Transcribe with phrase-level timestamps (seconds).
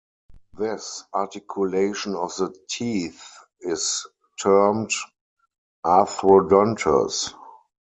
[0.57, 3.21] This articulation of the teeth
[3.59, 4.07] is
[4.41, 4.89] termed
[5.85, 7.35] arthrodontous.